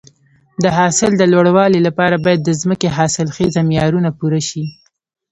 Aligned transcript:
د 0.63 0.65
حاصل 0.77 1.11
د 1.17 1.23
لوړوالي 1.33 1.79
لپاره 1.87 2.15
باید 2.25 2.41
د 2.43 2.49
ځمکې 2.61 2.87
حاصلخیزي 2.97 3.61
معیارونه 3.69 4.09
پوره 4.19 4.41
شي. 4.49 4.63